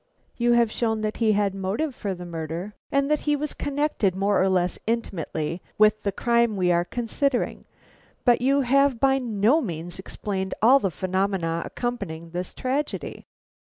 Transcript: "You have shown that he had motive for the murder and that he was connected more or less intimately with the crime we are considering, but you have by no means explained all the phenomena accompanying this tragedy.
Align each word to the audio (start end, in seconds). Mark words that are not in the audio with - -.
"You 0.35 0.53
have 0.53 0.71
shown 0.71 1.01
that 1.01 1.17
he 1.17 1.33
had 1.33 1.53
motive 1.53 1.93
for 1.93 2.15
the 2.15 2.25
murder 2.25 2.73
and 2.91 3.07
that 3.11 3.19
he 3.29 3.35
was 3.35 3.53
connected 3.53 4.15
more 4.15 4.41
or 4.41 4.49
less 4.49 4.79
intimately 4.87 5.61
with 5.77 6.01
the 6.01 6.11
crime 6.11 6.57
we 6.57 6.71
are 6.71 6.83
considering, 6.83 7.65
but 8.25 8.41
you 8.41 8.61
have 8.61 8.99
by 8.99 9.19
no 9.19 9.61
means 9.61 9.99
explained 9.99 10.55
all 10.59 10.79
the 10.79 10.89
phenomena 10.89 11.61
accompanying 11.67 12.31
this 12.31 12.55
tragedy. 12.55 13.27